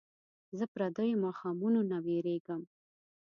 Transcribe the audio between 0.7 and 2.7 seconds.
پردیو ماښامونو نه ویرېږم